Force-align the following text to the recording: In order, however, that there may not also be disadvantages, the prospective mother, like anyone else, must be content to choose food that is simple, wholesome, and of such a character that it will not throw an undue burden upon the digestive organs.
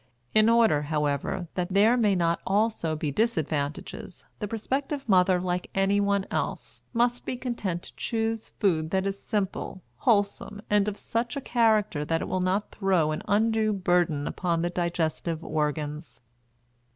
In 0.33 0.49
order, 0.49 0.81
however, 0.81 1.47
that 1.53 1.71
there 1.71 1.95
may 1.95 2.15
not 2.15 2.39
also 2.47 2.95
be 2.95 3.11
disadvantages, 3.11 4.25
the 4.39 4.47
prospective 4.47 5.07
mother, 5.07 5.39
like 5.39 5.69
anyone 5.75 6.25
else, 6.31 6.81
must 6.91 7.23
be 7.23 7.37
content 7.37 7.83
to 7.83 7.95
choose 7.95 8.49
food 8.59 8.89
that 8.89 9.05
is 9.05 9.21
simple, 9.21 9.83
wholesome, 9.97 10.63
and 10.71 10.87
of 10.87 10.97
such 10.97 11.35
a 11.37 11.39
character 11.39 12.03
that 12.03 12.23
it 12.23 12.27
will 12.27 12.41
not 12.41 12.71
throw 12.71 13.11
an 13.11 13.21
undue 13.27 13.73
burden 13.73 14.25
upon 14.27 14.63
the 14.63 14.71
digestive 14.71 15.43
organs. 15.45 16.19